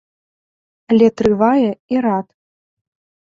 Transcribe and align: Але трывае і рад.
Але 0.93 1.07
трывае 1.19 1.69
і 1.97 2.01
рад. 2.05 2.27